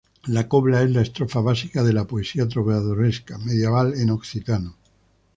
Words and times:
La 0.25 0.47
cobla 0.49 0.81
es 0.81 0.89
la 0.89 1.01
estrofa 1.03 1.41
básica 1.41 1.83
de 1.83 1.93
la 1.93 2.05
poesía 2.05 2.47
trovadoresca 2.47 3.37
medieval 3.37 3.93
en 3.93 4.09
occitano. 4.09 4.75